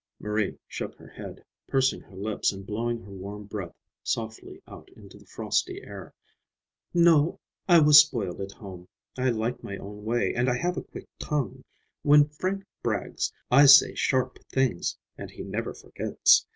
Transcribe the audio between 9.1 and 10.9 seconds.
I like my own way, and I have a